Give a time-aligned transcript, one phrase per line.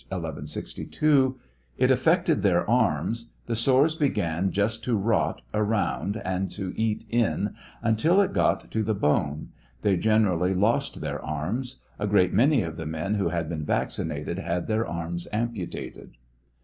[0.09, 1.37] 1162:)
[1.77, 7.53] It affected their arms; the sores began just to rot around and to eat in
[7.83, 9.49] until it got to the bone;
[9.83, 14.39] they generally lost their arms; a great many of the men who had been vaccinated
[14.39, 16.13] had their arms amputated.